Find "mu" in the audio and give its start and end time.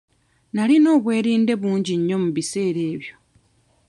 2.23-2.29